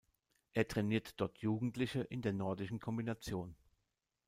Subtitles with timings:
[0.53, 3.55] Er trainiert dort Jugendliche in der nordischen Kombination.